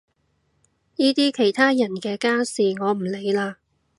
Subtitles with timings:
[0.95, 3.59] 呢啲其他人嘅家事我唔理啦